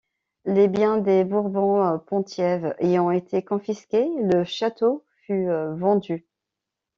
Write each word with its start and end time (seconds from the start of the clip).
Les 0.45 0.67
biens 0.67 0.97
des 0.97 1.23
Bourbon-Penthièvre 1.23 2.73
ayant 2.79 3.11
été 3.11 3.43
confisqués, 3.43 4.09
le 4.19 4.43
château 4.43 5.05
fut 5.27 5.45
vendu. 5.77 6.25